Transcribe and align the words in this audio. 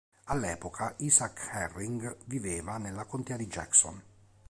All'epoca 0.33 0.95
Isaac 0.97 1.39
Herring 1.51 2.17
viveva 2.25 2.79
nella 2.79 3.05
contea 3.05 3.37
di 3.37 3.45
Jackson. 3.45 4.03